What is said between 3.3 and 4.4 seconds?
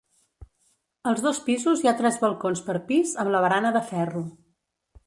la barana de ferro.